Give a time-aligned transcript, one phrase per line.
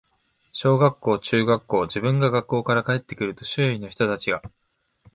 [0.51, 4.41] 小学校、中学校、自分が学校から帰って来ると、周囲の人たちが、